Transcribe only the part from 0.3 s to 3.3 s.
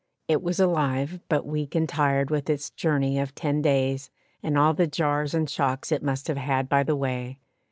was alive, but weak and tired with its journey